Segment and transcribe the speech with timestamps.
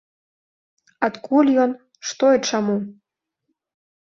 [1.07, 1.75] Адкуль ён,
[2.13, 2.77] што і чаму.